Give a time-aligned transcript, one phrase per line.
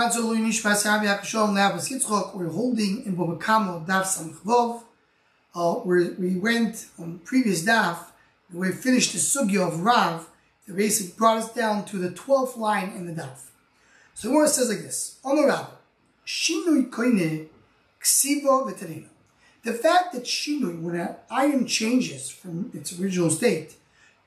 [0.00, 0.08] We're
[2.48, 4.82] holding in Baba Daf Samchvov.
[5.54, 8.06] Uh, we went on previous Daf,
[8.50, 10.26] we finished the Sugya of Rav,
[10.66, 13.50] that basically brought us down to the 12th line in the Daf.
[14.14, 15.68] So the Gemara says like this, Omer Rav,
[16.26, 17.48] Shinui Koine
[18.02, 19.08] Ksiva Veterina.
[19.64, 23.74] The fact that Shinui, when an item changes from its original state,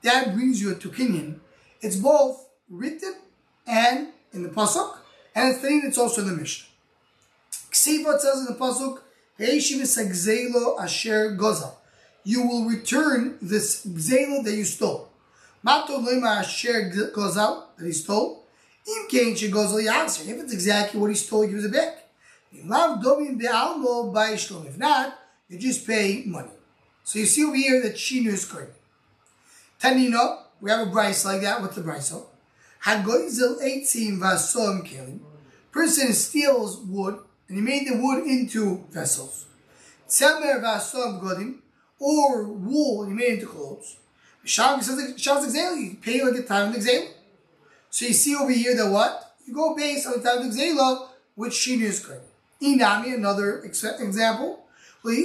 [0.04, 1.40] that brings you to Kinyan.
[1.82, 3.16] It's both written
[3.66, 4.98] and in the Pasuk,
[5.36, 6.68] and thing it's also in the Mishnah.
[7.72, 9.00] Ksiva says in the Pasuk,
[10.80, 11.72] asher goza.
[12.24, 15.10] You will return this gzela that you stole.
[15.64, 18.44] Mato lema asher goza that he stole.
[18.88, 22.04] Im kein she goza If it's exactly what he stole, he gives it back.
[22.52, 22.66] If
[24.78, 25.20] not,
[25.50, 26.50] you just pay money.
[27.04, 28.78] So you see over here that Shinu is correct.
[29.82, 31.60] Tanino, we have a price like that.
[31.62, 32.14] What's the price?
[32.86, 35.20] Hagoizel eitzim vasom kelim.
[35.74, 39.48] Person steals wood and he made the wood into vessels.
[40.08, 41.56] Tzemer vasom godim,
[42.00, 43.98] or wool he made into clothes.
[44.46, 47.08] Shabbos exile, you pay like the time of the exile.
[47.90, 49.36] So you see over here that what?
[49.48, 52.28] You go based on the time of the exile, which Shinu is correct.
[52.62, 54.60] Inami, another example.
[55.02, 55.18] When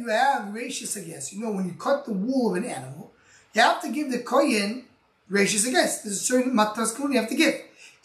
[0.00, 3.12] you have reishis hagez, you know, when you cut the wool of an animal,
[3.54, 4.84] you have to give the koyin
[5.30, 6.02] reishis hagez.
[6.02, 7.54] There's a certain matras you have to give.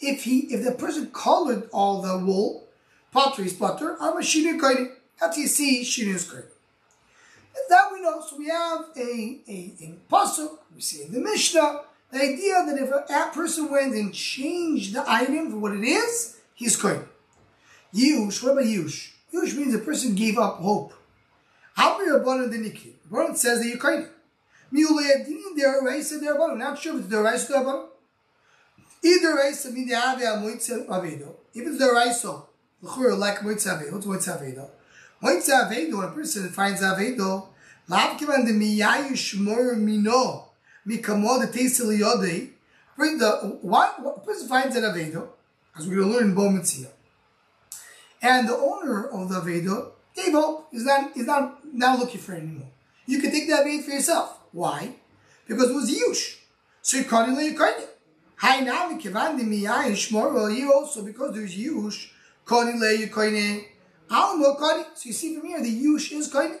[0.00, 2.64] If he, if the person colored all the wool,
[3.12, 4.92] potter is potter, I'm a shinu koyin.
[5.20, 6.30] That's you see shinu is.
[7.68, 8.20] That we know.
[8.20, 11.80] So we have a, a, pasuk, we see in the Mishnah,
[12.10, 16.38] the idea that if a, person went and changed the item for what it is,
[16.54, 17.04] he's koyin.
[17.94, 19.12] Yush, what about Yush?
[19.32, 20.92] Yush means a person gave up hope.
[21.74, 24.08] How many Rabbanon did he Rabbanon says that you're koyin.
[24.72, 26.58] Miuleadin deraisa derabbanon.
[26.58, 27.86] Not sure if it's deraisa derabbanon.
[29.02, 31.34] Either deraisa mean the ave amoitze avedo.
[31.54, 32.44] Even if it's deraisa,
[32.82, 33.92] l'chur like moitze avedo.
[33.92, 34.68] What's moitze avedo?
[35.22, 35.96] Moitze avedo.
[35.96, 37.48] When a person finds avedo,
[37.88, 40.48] lav kivan de miyayu shmor mino
[40.86, 42.50] mikamo de teisel yodei.
[42.96, 45.28] Bring the why a person finds an avedo,
[45.76, 46.48] as we're going to learn in Bo.
[48.22, 50.68] And the owner of the avedo gave up.
[50.70, 51.12] He's not.
[51.12, 52.68] He's not now looking for it anymore.
[53.04, 54.38] You can take that avedo for yourself.
[54.52, 54.96] Why?
[55.46, 56.38] Because it was Yush.
[56.80, 57.76] So you can't you can't.
[57.76, 57.95] Hi
[58.42, 62.10] now, kivan miyayin shmor you also because there's Yush.
[62.44, 63.64] Kani le you koine.
[64.10, 64.84] Al mo kani.
[64.94, 66.58] So you see from here the Yush is koine.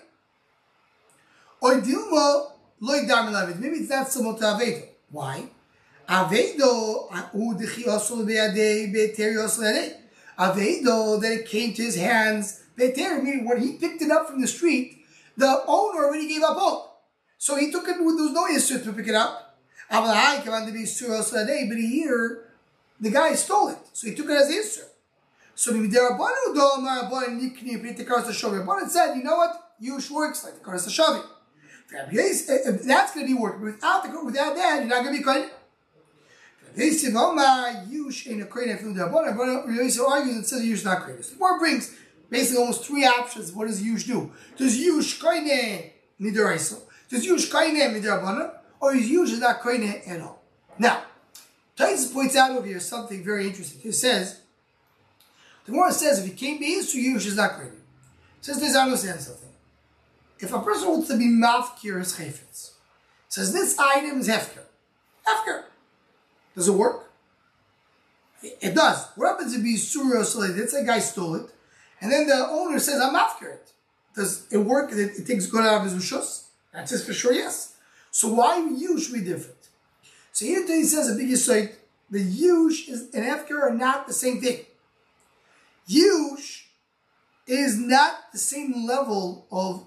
[1.60, 2.50] Or dilma
[2.80, 4.88] loy darmi Maybe it's not similar to Avedo.
[5.10, 5.48] Why?
[6.08, 9.62] Avedo udichi also beadei beteri also
[10.38, 12.62] Avedo that it came to his hands.
[12.78, 15.04] Beteri meaning when he picked it up from the street,
[15.36, 17.00] the owner already gave up hope.
[17.38, 19.45] So he took it with was no issue to pick it up.
[19.90, 22.44] But here,
[23.00, 23.78] the guy stole it.
[23.92, 24.82] So he took it as issue.
[25.54, 26.54] So Rabbanan
[28.88, 29.74] said, you know what?
[29.82, 31.22] Yush works like the Karas Shavi.
[31.92, 33.62] Eh, eh, that's going to be working.
[33.62, 35.50] Without the without that, you're not going to be cutting.
[36.76, 39.36] Yush oh ain't a crane if uh, you do Rabbanan.
[39.36, 41.16] Rabbanan argues and says Yush not crane.
[41.16, 41.94] The more brings
[42.28, 43.52] basically almost three options.
[43.52, 44.32] What does Yush do?
[44.56, 46.80] Does Yush koine midaraisa?
[47.08, 50.42] Does Yush koine midrabana, or is Yush not koine at all?
[50.78, 51.02] Now,
[51.76, 53.80] Taisus points out over here something very interesting.
[53.80, 54.40] He says,
[55.66, 57.72] the it says, if he came be to Yush is not koine.
[58.40, 59.48] Says this, I understand something.
[60.38, 62.72] If a person wants to be mafkir his chayfetz,
[63.28, 64.62] says this item is hefker.
[65.26, 65.64] Hefker.
[66.54, 67.10] Does it work?
[68.42, 69.08] It does.
[69.16, 71.50] What happens if be surah Let's say a guy stole it,
[72.00, 73.72] and then the owner says, I'm mafkir it.
[74.14, 74.92] Does it work?
[74.92, 76.44] It, it takes good out of his rishus?
[76.72, 77.74] That says for sure yes.
[78.16, 79.68] So why Yush be different?
[80.32, 81.74] So here today he says a big site,
[82.08, 84.64] the Yush is and Hefker are not the same thing.
[85.86, 86.62] Yush
[87.46, 89.84] is not the same level of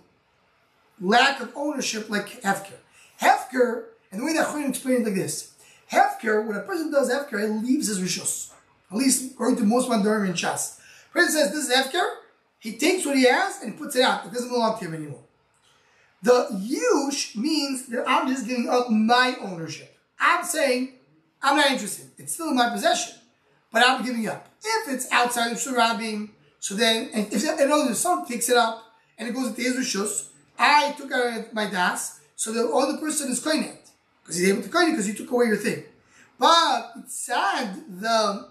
[1.01, 2.78] lack of ownership like Hefker.
[3.19, 5.53] Hefker, and the way that Chayyim explained it like this,
[5.91, 8.51] Hefker, when a person does Hefker, he leaves his rishos.
[8.91, 10.79] At least according to most Mandarim Shas.
[11.11, 12.17] Person says this is Hefker,
[12.59, 14.28] he takes what he has and puts it out.
[14.28, 15.23] It doesn't belong to him anymore.
[16.21, 19.95] The yush means that I'm just giving up my ownership.
[20.19, 20.93] I'm saying
[21.41, 22.07] I'm not interested.
[22.17, 23.16] It's still in my possession,
[23.71, 24.49] but I'm giving up.
[24.61, 28.57] If it's outside of surabim, so then, and if in other words, someone picks it
[28.57, 28.83] up
[29.17, 30.27] and it goes into his rishus,
[30.57, 33.89] I took out my das, so the other person is coin it
[34.21, 35.83] because he's able to coin it because he took away your thing.
[36.37, 38.49] But it's sad the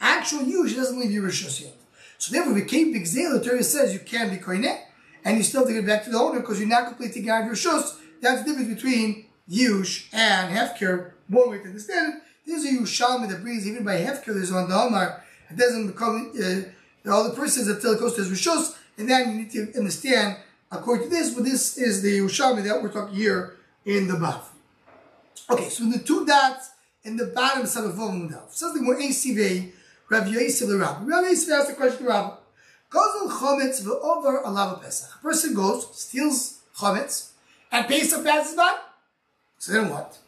[0.00, 1.74] actual yush doesn't leave your rishus yet.
[2.18, 4.80] So therefore, if it came big the Torah says you can't be coin it
[5.24, 7.42] and you still have to get back to the owner because you're not completely out
[7.42, 7.96] of your shus.
[8.20, 11.12] That's the difference between yush and hefker.
[11.28, 12.22] One way to understand it.
[12.46, 15.22] This is a Yerushalmi that brings even by half killers on the Omar.
[15.50, 19.30] It doesn't become uh, all the persons until it goes to his Rishos, and then
[19.30, 20.36] you need to understand
[20.72, 24.42] according to this, but this is the Yerushalmi that we're talking here in the Bav.
[25.50, 26.70] Okay, so the two dots
[27.04, 27.98] in the bottom side of.
[28.50, 29.72] Something more ACV,
[30.08, 31.06] Rav Yosef the Rav.
[31.06, 32.37] Rav Yosef asked the question to Rav.
[32.94, 35.10] On chometz over a lava pesach.
[35.16, 37.30] A person goes, steals chometz,
[37.70, 38.78] and Pesach passes by.
[39.58, 40.18] So then what?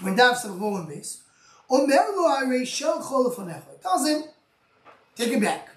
[0.00, 1.20] When Dav Savavov base,
[1.70, 3.80] Omer lo arei shel chol lefonecha.
[3.80, 4.24] Tells him,
[5.14, 5.68] take it back.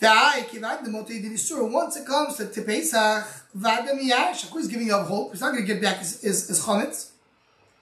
[0.00, 3.26] Once it comes to, to Pesach,
[3.56, 5.32] Vadam Yash, of course, giving up hope.
[5.32, 7.10] He's not going to get back his, his, his chometz.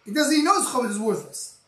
[0.05, 0.35] He doesn't.
[0.35, 1.59] He knows chometz is worthless.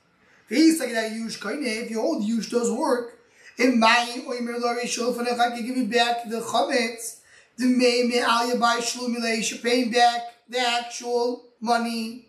[0.49, 3.19] If your old yush does work,
[3.59, 7.21] in my oimer lo rishol for I can give you back the chometz.
[7.57, 12.27] The may me al yabai shlum you're paying back the actual money.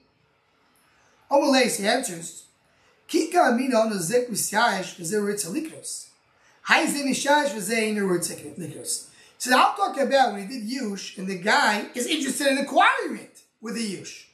[1.31, 2.43] Omalei answers.
[3.09, 6.07] Kika amina on the zik misyash v'zeh ritz alikros.
[6.67, 9.07] Haiz in misyash v'zeh in the ritz alikros.
[9.37, 13.17] So I'm talking about when he did yush and the guy is interested in acquiring
[13.17, 14.25] it with the yush.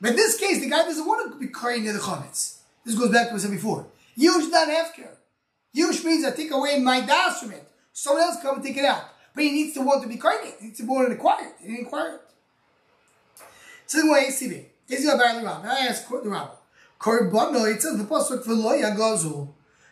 [0.00, 2.58] But in this case, the guy doesn't want to be carrying the chametz.
[2.84, 3.86] This goes back to what I said before.
[4.16, 5.16] Yush not hefker.
[5.76, 7.68] Yush means I take away my das from it.
[7.92, 9.04] Someone else come and take it out.
[9.34, 10.54] But he needs to want to be it.
[10.60, 11.54] He needs to want to acquire it.
[11.60, 12.20] He didn't acquire it.
[13.86, 14.64] So the way ACB.
[14.88, 15.68] Is you about the rabbi?
[15.68, 16.50] I ask the rabbi.
[16.98, 19.48] Korban, it says the pasuk for lo yagazu.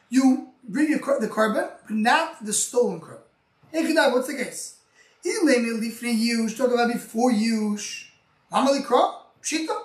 [0.08, 3.20] You bring your, the korban, but not the stolen korban.
[3.70, 4.76] Hey, Kedai, what's the case?
[5.24, 8.06] Ilene lifnei yush, talk about before yush.
[8.50, 9.14] Lama likra?
[9.42, 9.76] Pshita?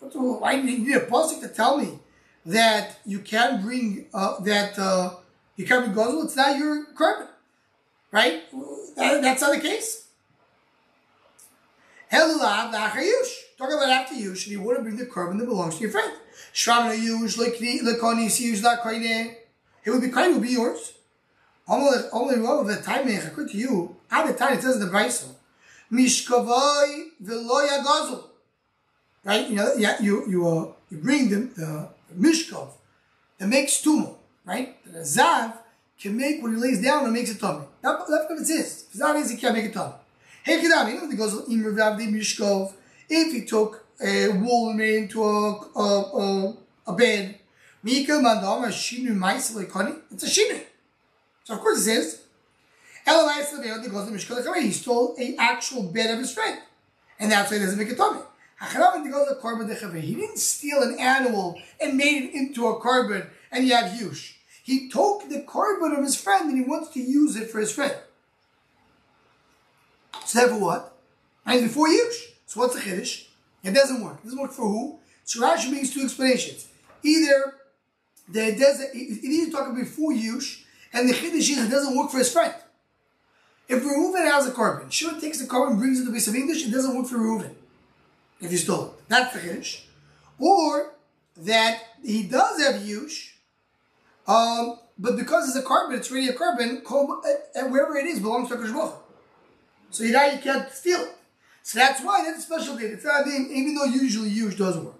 [0.00, 1.98] Why do you need a pasuk to tell me
[2.46, 5.14] that you can bring uh, that uh,
[5.56, 6.24] you can bring gozel?
[6.24, 7.28] It's not your korban,
[8.10, 8.42] right?
[8.96, 10.06] That, that's not the case.
[12.12, 13.32] Helulav yush.
[13.56, 15.90] Talk about after yush, and you want to bring the korban that belongs to your
[15.90, 16.12] friend.
[16.52, 19.34] Shramna yush, lekoni yush, that koine.
[19.84, 20.34] It would be kind.
[20.34, 20.94] Would be yours.
[21.68, 23.96] Only, only of the time according to you.
[24.10, 25.28] At the time it says in the Brisa,
[25.92, 28.24] Mishkavoi v'lo yagazel.
[29.24, 29.48] Right?
[29.48, 32.72] You know, yeah, you you uh, you bring the, the, the mishkov
[33.38, 34.14] that makes tumor,
[34.44, 34.76] right?
[34.84, 35.56] The zav
[36.00, 37.64] can make when he lays down and makes a tummy.
[37.82, 38.84] That, that's what it says.
[38.84, 39.94] If it's not easy, he can't make a tummy.
[40.42, 42.72] Hey, Kedam, you know the goes in Ravdi Mishkov.
[43.08, 47.38] If he took a wool and made into a, a, a, a bed,
[47.82, 50.62] Mika Mandama Shinu Maisel It's a shinu.
[51.44, 52.22] So of course it says,
[53.06, 56.58] oh, he stole an actual bed of his friend.
[57.18, 58.20] And that's why he doesn't make a tummy.
[58.60, 64.34] He didn't steal an animal and made it into a korban and he had yush.
[64.62, 67.72] He took the korban of his friend and he wants to use it for his
[67.72, 67.94] friend.
[70.26, 70.98] So therefore what?
[71.46, 72.32] And before yush.
[72.46, 73.24] So what's the chiddush?
[73.64, 74.18] It doesn't work.
[74.22, 74.98] It doesn't work for who?
[75.24, 76.68] So Rashi makes two explanations.
[77.02, 77.54] Either
[78.28, 82.32] the desert, either talking before yush, and the chiddush is it doesn't work for his
[82.32, 82.54] friend.
[83.68, 86.34] If Reuven has a korban, sure takes the korban, brings it to the base of
[86.34, 87.54] English, it doesn't work for Reuven.
[88.40, 89.08] If you stole it.
[89.08, 89.82] That's the chiddush.
[90.38, 90.94] Or
[91.36, 93.32] that he does have yush,
[94.26, 96.82] um, but because it's a korban, it's really a korban,
[97.54, 98.92] and wherever it is belongs to Akash
[99.90, 101.16] So you you can't steal it.
[101.62, 102.92] So that's why that's a special date.
[102.92, 104.94] It's not even though usually yush doesn't work.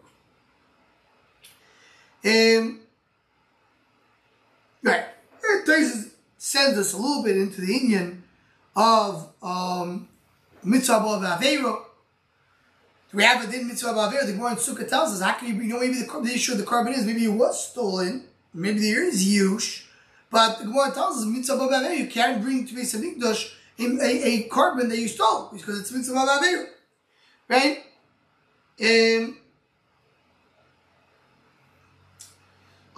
[2.25, 2.81] Um,
[4.82, 5.05] right.
[5.67, 8.22] Taisus sends us a little bit into the Indian
[8.76, 10.08] of um,
[10.62, 11.82] mitzvah b'aveiro.
[13.12, 14.26] We have a din mitzvah b'aveiro.
[14.26, 16.52] The Gemara in Sukkah tells us, how can you, you know, maybe the, the issue
[16.52, 18.24] of the carbon is, maybe it was stolen,
[18.55, 19.86] maybe there is yush,
[20.31, 24.48] but the Gemara tells us, mitzvah b'aveiro, you can't bring to Beis HaMikdash a, a,
[24.48, 26.67] korban that you stole, because it's mitzvah b'aveiro.
[27.48, 27.84] Right?
[28.82, 29.36] Um,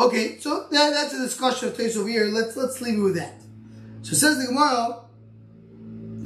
[0.02, 2.26] Okay, so that, that's a discussion of Tais over here.
[2.26, 3.34] Let's let's leave it with that.
[4.02, 5.00] So says the Gemara.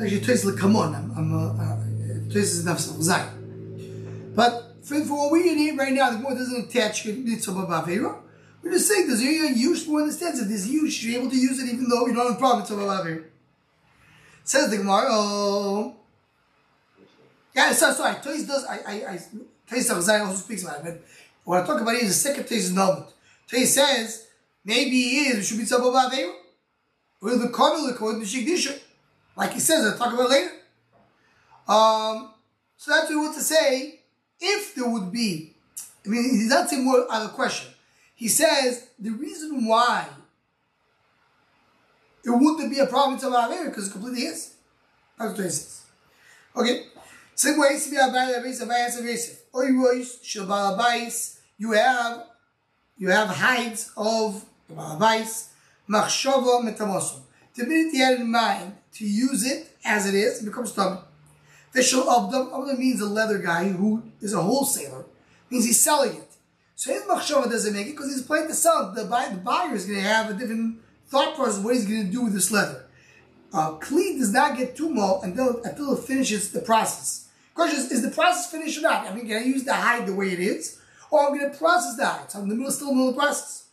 [0.00, 3.45] Actually, Tais like come on, I'm, I'm uh, uh, Tais is enough Zayin.
[4.36, 8.20] But for, for what we need right now, the Gemara doesn't attach mitzvah b'avera.
[8.62, 11.04] We're just saying there's a use more understands that there's use.
[11.04, 13.24] You're able to use it even though you don't have a problem mitzvah b'avera.
[14.44, 15.06] Says the Gemara.
[15.08, 15.96] Oh.
[17.54, 18.16] Yeah, so, sorry.
[18.22, 18.64] Tais does.
[18.66, 21.02] I I I of Zayin also speaks about it, but
[21.44, 23.08] what I talk about is the second Nomet.
[23.46, 24.26] So he says,
[24.64, 26.32] maybe he is, it should be Tzabah Ba'averu.
[27.22, 28.78] Or the according to Shigdisha.
[29.36, 30.50] Like he says, I'll talk about later.
[31.68, 32.34] Um,
[32.76, 33.95] so that's what we want to say,
[34.40, 35.54] if there would be,
[36.04, 37.72] I mean, he's not saying more out of question.
[38.14, 40.08] He says, the reason why
[42.24, 44.54] it wouldn't be a problem to Ba'averu, because it completely is.
[45.18, 45.82] That's what he says.
[46.56, 46.86] Okay.
[47.34, 47.76] Same way,
[50.56, 52.26] Abayis, you have
[52.98, 55.50] you have hides of the vice,
[55.88, 57.20] machshava metamosim.
[57.54, 60.98] The minute he had in mind to use it as it is, it becomes tummy.
[61.76, 65.04] Vishal Abdam, Abdam means a leather guy who is a wholesaler,
[65.50, 66.32] means he's selling it.
[66.74, 68.92] So his machshava doesn't make it because he's planning to sell.
[68.92, 70.78] The, buy, the buyer is going to have a different
[71.08, 72.84] thought process what he's going to do with this leather.
[73.52, 77.28] Uh, Kli does not get tumo until, until it finishes the process.
[77.54, 79.06] Question is, is the process finished or not?
[79.06, 80.78] I mean, can I use the hide the way it is?
[81.10, 82.30] Or I'm going to process the hide?
[82.30, 83.68] So I'm in the middle, still in the middle of the process.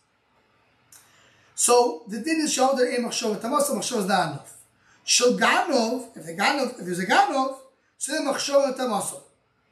[1.54, 4.56] So the din is show that a machshava tamasa machshava is not enough.
[5.04, 7.58] Shel ganov, if the ganov, if there's a ganov,
[7.98, 9.20] so the machshava tamasa.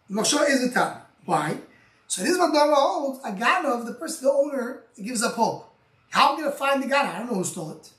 [0.08, 0.98] The machshava is a tam.
[1.24, 1.58] Why?
[2.06, 3.20] So this Dharma holds.
[3.24, 5.74] A ganov, the person, the owner, gives up hope.
[6.10, 7.14] How am I going to find the ganov?
[7.14, 7.90] I don't know who stole it.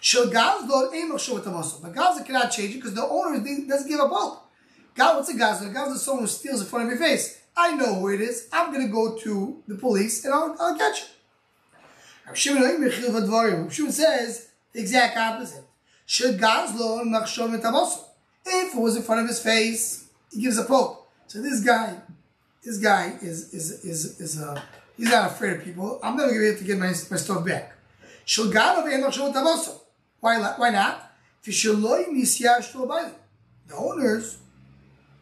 [0.00, 1.82] Shel gazdor a machshava tamasa.
[1.82, 4.50] But gazda cannot change it because the owner doesn't give up hope.
[4.94, 5.70] God, what's a gazda?
[5.70, 7.40] A gazda is someone who steals in front of your face.
[7.56, 8.48] I know who it is.
[8.52, 11.06] I'm going to go to the police and I'll, I'll catch you.
[12.26, 15.64] Rav Shimon says the exact opposite.
[16.06, 17.52] Should God's Gazlo and Machshov
[18.44, 21.06] If it was in front of his face, he gives a poke.
[21.26, 21.96] So this guy,
[22.62, 24.62] this guy is is is is a
[24.96, 25.98] he's not afraid of people.
[26.02, 27.72] I'm never gonna be able to get my, my stuff back.
[30.20, 31.10] Why why not?
[33.66, 34.38] The owners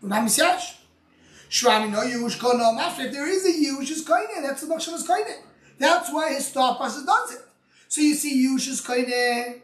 [0.01, 0.77] will not misyash.
[1.51, 4.43] Shramim no yush kono If there is a yush, it's koine.
[4.43, 5.37] That's the Machshov is koine.
[5.79, 7.41] That's why his thought process does it.
[7.89, 9.61] So you see, Yush's koine.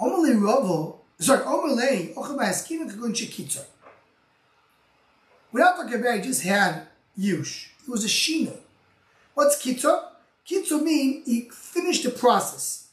[0.00, 3.64] Omele Ravo, sorry, Omele, Ochabayaskina Kagun Chikitzer.
[5.52, 6.86] Without talking about, he just had
[7.18, 7.68] Yush.
[7.86, 8.56] It was a Shina.
[9.34, 10.02] What's Kitzer?
[10.48, 12.88] Kitzer means he finished the process.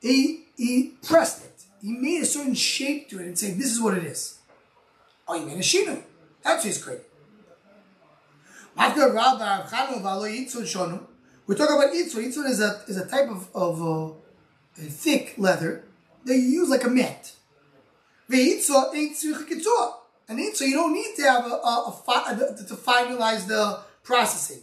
[0.00, 1.64] He, he pressed it.
[1.82, 4.38] He made a certain shape to it and said, this is what it is.
[5.28, 6.02] Oh, he made a Shina.
[6.42, 7.10] That's his credit.
[8.76, 9.40] We talk about
[11.92, 12.22] itzur.
[12.24, 14.12] Itzur is a, is a type of, of uh,
[14.76, 15.84] thick leather
[16.24, 17.32] that you use like a mat.
[18.28, 18.38] And
[20.38, 24.62] itzur, you don't need to have a, a, a, to finalize the processing.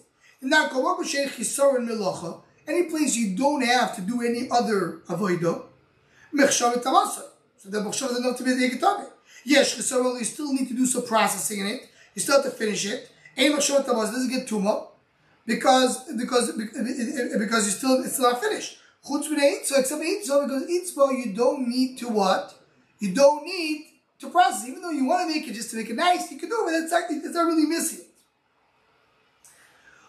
[2.65, 5.63] Any place you don't have to do any other avodah,
[6.36, 9.08] so the mechshav is enough to be the
[9.46, 9.84] Yes, you
[10.24, 11.89] still need to do some processing in it.
[12.15, 13.10] You still have to finish it.
[13.38, 14.88] Ein Mashot Tabas doesn't get Tuma
[15.46, 18.77] because because because you still it's not finished.
[19.05, 22.53] Chutz b'nei so except Eitzah because Eitzah you don't need to what
[23.03, 23.88] you don't need
[24.19, 26.38] to process even though you want to make it just to make it nice you
[26.39, 28.05] can do it it's actually it's not really missing.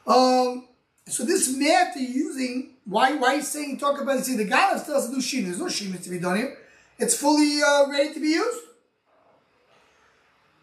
[0.07, 0.69] Um.
[1.07, 4.25] So this mat you're using, why why you saying talk about it?
[4.25, 5.45] See, the guy still has to do sheen.
[5.45, 6.57] There's no sheen to be done here.
[6.99, 8.65] It's fully uh, ready to be used.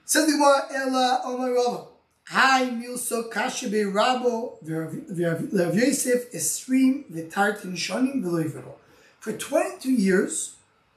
[0.06, 1.88] Says the Gemara, Ella Omar.
[2.30, 8.74] Hi, Milso Kashabe Rabo Rav Yosef Esrim V'Tartin Shonim V'Loivero.
[9.20, 10.56] For 22 years,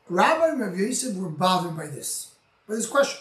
[0.08, 2.34] Rabbi and Rav Yosef were bothered by this,
[2.68, 3.20] by this question.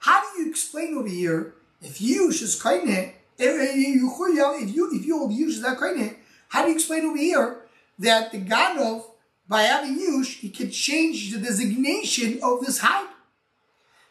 [0.00, 5.30] How do you explain over here if you should kaine, if you if you hold
[5.32, 6.16] yush that kaine,
[6.48, 7.58] how do you explain over here
[7.98, 9.04] that the Ganov
[9.48, 13.08] by having yush he can change the designation of this hide?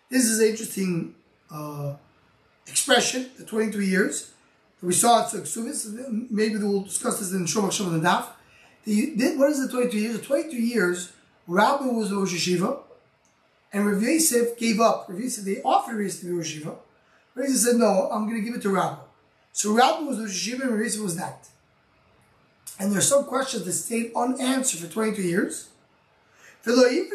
[0.09, 1.15] This is an interesting.
[1.51, 1.95] Uh,
[2.67, 4.31] expression, the twenty-three years.
[4.81, 6.29] We saw it Ksubis.
[6.29, 8.27] Maybe we'll discuss this in Shomach Shem the Daf.
[8.83, 10.19] The, what is the 22 years?
[10.19, 11.11] The 22 years,
[11.47, 12.79] Rabbi was Rosh Hashiva,
[13.71, 15.05] and Rav Yosef gave up.
[15.09, 16.75] Rav Yosef, they offered Rav Yosef to be Rosh Hashiva.
[17.35, 19.01] Rav Yosef said, no, I'm going to give it to Rabbi.
[19.51, 21.49] So Rabbi was Rosh Hashiva and Rav Yosef was not.
[22.79, 25.69] And there are some questions that stayed unanswered for 22 years.
[26.65, 27.09] Rav Yosef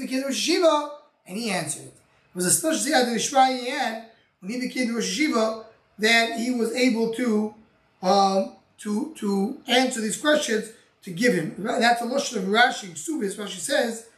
[0.00, 0.90] became Rosh Hashiva,
[1.26, 4.04] and he answered it It was a special siyata dishmaya he had
[4.40, 5.64] when he became Rosh Hashiva
[5.98, 7.54] that he was able to
[8.02, 10.72] um, to to answer these questions
[11.06, 11.54] to give him.
[11.58, 12.90] That's a lashon of Rashi.
[12.90, 13.36] Subis.
[13.36, 14.08] Rashi says,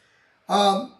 [0.48, 0.94] um,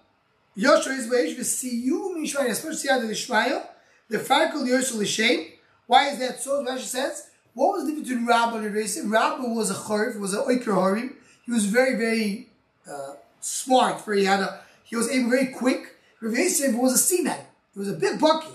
[0.57, 3.67] "Yoshua is beish v'siyu mishmayim." Especially siyata dishmaya,
[4.09, 5.47] the farkol Yoshua l'shem.
[5.87, 6.63] Why is that so?
[6.63, 9.11] Rashi says, "What was the difference between Rabba and Rashi?
[9.11, 11.17] Rabba was a chorif, was an oiker harim.
[11.47, 12.51] He was very very
[12.87, 14.03] uh, smart.
[14.03, 17.41] For he had a he was able very quick." Yosef was a Sinai.
[17.73, 18.51] He was a big bucket.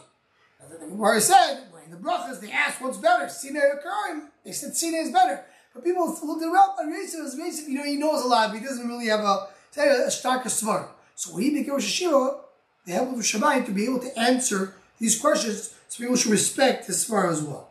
[0.89, 4.29] Where I said, when the brachas, they asked what's better, Sinai or Karim.
[4.43, 5.45] They said Sinai is better.
[5.73, 8.65] But people looked around, and Rav Yosef, you know, he knows a lot, but he
[8.65, 10.87] doesn't really have a, a starker svar.
[11.15, 12.39] So he became Rosh Hashiva,
[12.85, 16.87] they helped with Shemayim to be able to answer these questions, so people should respect
[16.87, 17.69] his svar as well.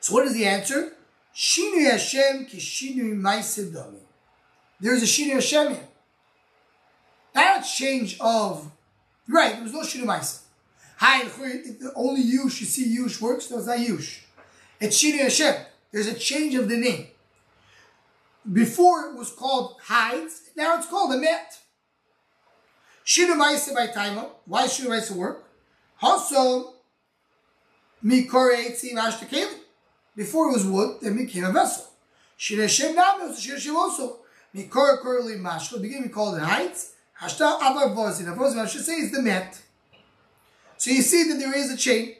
[0.00, 0.92] So what is the answer?
[1.34, 4.00] Shinu Hashem ki shinu ma'asedami.
[4.80, 5.88] There is a Shinu Hashem here.
[7.34, 8.70] That change of
[9.28, 10.40] right, there was no Shinu Maisa.
[10.98, 11.28] Hi,
[11.94, 13.50] only Yush, you see Yush works?
[13.50, 14.20] No, it's not Yush.
[14.80, 15.54] It's Shini Hashem.
[15.92, 17.08] There's a change of the name.
[18.50, 21.58] Before it was called hides, now it's called a met.
[23.04, 24.28] Shinu Maisa by Taima.
[24.44, 25.44] Why Shinu Maisa work?
[26.02, 26.74] Also,
[28.04, 29.52] Mikore Eitzim Ashtakelim.
[30.14, 31.86] Before it was wood, then became a vessel.
[32.38, 34.18] Shinu Hashem now, Shinu Hashem also.
[34.54, 35.80] Mikore Korli Mashko.
[35.80, 36.94] Beginning we called it hides.
[37.20, 38.34] Hashta Avar Vozin.
[38.36, 39.60] Vozin, I should say, is the met.
[40.76, 42.16] So you see that there is a change.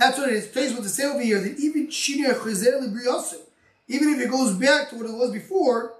[0.00, 0.46] That's what it is.
[0.46, 1.88] Plays with the same over here that even
[3.88, 5.92] even if it goes back to what it was before,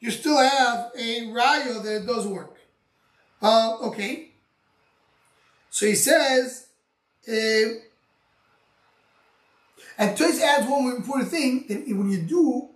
[0.00, 2.56] you still have a raya that it does work.
[3.42, 4.30] Uh, okay.
[5.68, 6.68] So he says,
[7.28, 7.76] uh,
[9.98, 12.70] and Toys adds one more important thing that when you do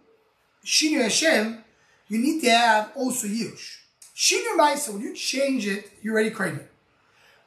[0.63, 1.65] Shinu Hashem,
[2.09, 3.79] you need to have also Yush.
[4.15, 6.69] Shinu Maisa, when you change it, you're already craving.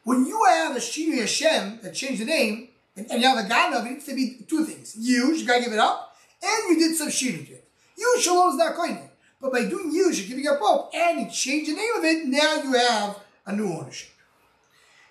[0.04, 2.69] When you have a Shinu Hashem that changed the name,
[3.00, 4.96] and, and you have a Ganav, it needs to be two things.
[4.96, 7.10] Yush, you gotta give it up, and you did some
[7.46, 7.68] to it.
[7.98, 9.10] Yush alone is not koine.
[9.42, 12.26] But by doing Yush, you're giving up up, and you change the name of it,
[12.26, 14.10] now you have a new ownership.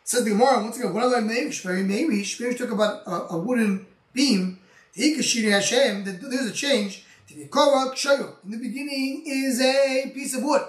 [0.05, 1.53] Says the Gemara, once again, what I maybe
[1.83, 4.59] maybe maybe talk about a, a wooden beam.
[4.95, 7.05] The Ikashiri Hashem, there's a change.
[7.29, 7.43] The.
[7.43, 10.63] In the beginning is a piece of wood.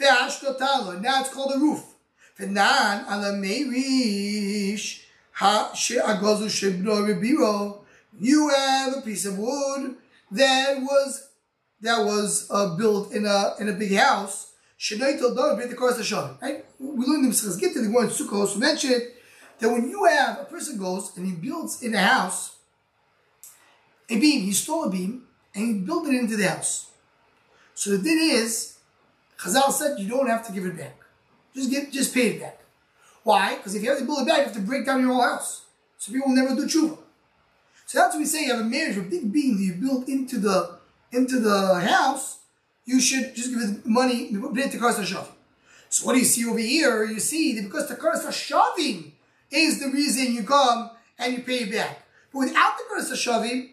[0.00, 1.84] Now it's called a roof.
[2.36, 5.03] Fenan ala meirish
[8.20, 9.96] You have a piece of wood
[10.30, 11.28] that was
[11.80, 14.52] that was uh, built in a in a big house.
[16.40, 16.64] Right?
[16.78, 19.02] We learned in Mesechus Gittin, the Gemara in Sukkot, we mentioned
[19.58, 22.56] that when you have a person goes and he builds in a house
[24.08, 25.24] a beam, he stole a beam
[25.54, 26.90] and he built it into the house.
[27.74, 28.78] So the thing is,
[29.38, 30.96] Chazal said you don't have to give it back.
[31.54, 32.58] Just get, just pay it back.
[33.24, 33.56] Why?
[33.56, 35.22] Because if you have to build it back, you have to break down your whole
[35.22, 35.64] house.
[35.98, 36.98] So people will never do tshuva.
[37.86, 38.44] So that's what we say.
[38.44, 40.78] You have a marriage, a big beam that you built into the
[41.10, 42.38] into the house
[42.84, 45.28] you should just give it money to Takanas Hashavim.
[45.88, 47.04] So what do you see over here?
[47.04, 49.12] You see that because the Takanas Hashavim
[49.50, 52.02] is the reason you come and you pay back.
[52.32, 53.70] But without the Takanas Hashavim,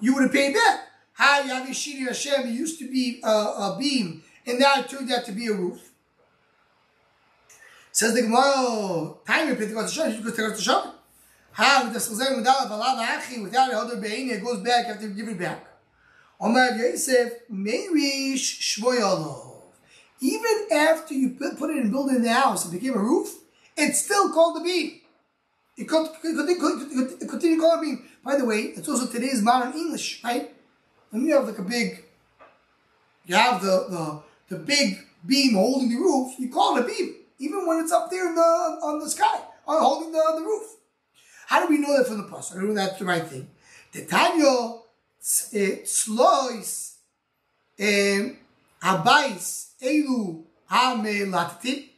[0.00, 0.80] you would have paid back.
[1.12, 5.24] How Yavishiri Hashem, it used to be a, a, beam, and now it turned out
[5.24, 5.87] to be a roof.
[7.98, 10.92] Says the Gemara, time pay Takanas Hashavim, you go Takanas Hashavim.
[11.50, 15.66] How the Sazay Mudalav, without other Be'ini, it goes back, after you give it back.
[16.40, 19.62] Omar Yosef, Meirish Shvoyalov.
[20.20, 23.34] Even after you put it in building the house, it became a roof,
[23.76, 25.00] it's still called a beam.
[25.76, 28.08] It continue calling beam.
[28.24, 30.54] By the way, it's also today's modern English, right?
[31.10, 32.04] When you have like a big,
[33.26, 37.16] you have the, the, the big beam holding the roof, you call it a beam,
[37.38, 40.76] even when it's up there in the, on the sky, on holding the, the roof.
[41.46, 42.58] How do we know that from the pasuk?
[42.58, 43.48] I know that's the right thing.
[43.92, 44.80] The Tanya
[45.22, 46.94] slois
[48.82, 51.88] abais elu hamelatatim.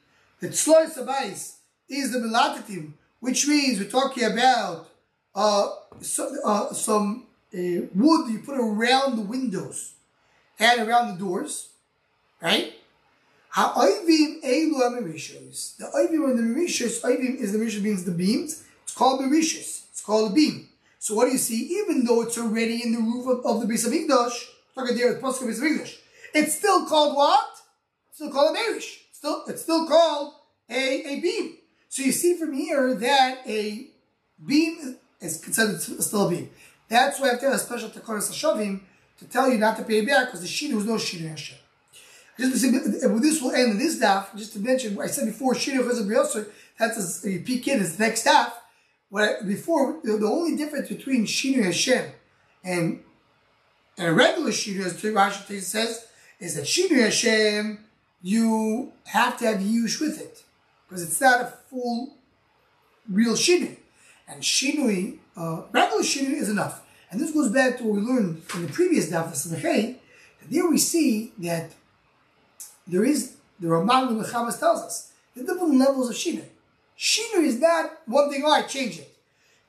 [0.41, 1.57] The slois abais
[1.89, 4.89] is the melatatim, which means we're talking about
[5.35, 5.69] uh,
[6.01, 7.59] so, uh, some uh,
[7.95, 9.95] wood you put around the windows
[10.59, 11.71] and around the doors,
[12.41, 12.73] right?
[13.51, 15.77] Ha'oivim elu amirishos.
[15.77, 18.63] The oivim and the mirishos, oivim is the mirishos means the beams.
[18.85, 19.83] It's called mirishos.
[19.91, 20.69] It's called a beam.
[21.01, 21.81] So what do you see?
[21.81, 25.49] Even though it's already in the roof of, of the Beis Hamikdash, talking there Pasuk
[25.49, 25.97] Beis Hamikdash,
[26.35, 27.49] it's still called what?
[28.09, 28.99] It's still called a Merish.
[29.13, 30.35] Still, it's still called
[30.69, 31.57] a, a beam.
[31.89, 33.89] So you see from here that a
[34.47, 36.51] beam is considered still a beam.
[36.89, 38.81] That's why I have to have a special Takanas Hashavim
[39.19, 41.59] to tell you not to pay back because the Shinu is no Shinu Hashem.
[42.41, 44.35] Just this will end in this daf.
[44.35, 46.47] Just to mention, I said before, Shinu Chazab
[46.79, 48.53] that's a repeat kid, is the next daf.
[49.11, 52.13] What before the only difference between Shinu Hashem
[52.65, 53.03] and
[53.99, 56.07] and a regular Shinu, as Rashi says,
[56.39, 57.85] is that Shinu Hashem
[58.23, 60.43] you have to have Yush with it
[60.89, 62.15] because it's not a full
[63.09, 63.77] real Shinu.
[64.29, 66.83] And Shinui, uh, regular Shinu is enough.
[67.11, 69.97] And this goes back to what we learned in the previous Daf Samachay,
[70.41, 71.73] that there we see that
[72.91, 76.45] there is, the Ramban Mechamas tells us, the different levels of Shinu.
[76.99, 79.17] Shinu is not one thing, oh, I change it.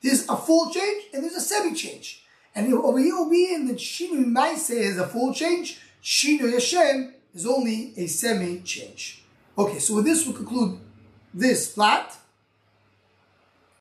[0.02, 2.24] There's a full change and there's a semi change.
[2.54, 7.46] And over here be in the Shinu Maise is a full change, Shinu Hashem is
[7.46, 9.22] only a semi change.
[9.56, 10.78] Okay, so with this we'll conclude
[11.32, 12.16] this plot.